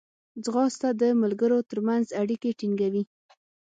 ځغاسته 0.43 0.87
د 1.01 1.03
ملګرو 1.21 1.57
ترمنځ 1.69 2.05
اړیکې 2.21 2.49
ټینګوي 2.59 3.03